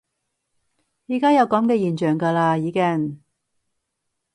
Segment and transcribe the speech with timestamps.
[1.07, 3.21] 而家有噉嘅現象㗎啦已經